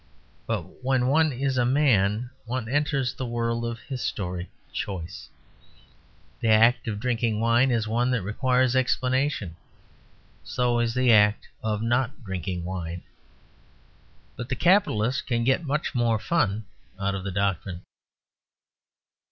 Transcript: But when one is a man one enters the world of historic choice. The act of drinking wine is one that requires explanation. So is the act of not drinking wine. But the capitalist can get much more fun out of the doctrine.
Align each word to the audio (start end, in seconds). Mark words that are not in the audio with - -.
But 0.47 0.83
when 0.83 1.09
one 1.09 1.31
is 1.31 1.59
a 1.59 1.63
man 1.63 2.31
one 2.45 2.67
enters 2.67 3.13
the 3.13 3.25
world 3.27 3.63
of 3.63 3.77
historic 3.81 4.47
choice. 4.73 5.29
The 6.39 6.47
act 6.47 6.87
of 6.87 6.99
drinking 6.99 7.39
wine 7.39 7.69
is 7.69 7.87
one 7.87 8.09
that 8.09 8.23
requires 8.23 8.75
explanation. 8.75 9.57
So 10.43 10.79
is 10.79 10.95
the 10.95 11.13
act 11.13 11.49
of 11.61 11.83
not 11.83 12.23
drinking 12.23 12.65
wine. 12.65 13.03
But 14.35 14.49
the 14.49 14.55
capitalist 14.55 15.27
can 15.27 15.43
get 15.43 15.65
much 15.65 15.93
more 15.93 16.17
fun 16.17 16.65
out 16.99 17.13
of 17.13 17.23
the 17.23 17.31
doctrine. 17.31 17.83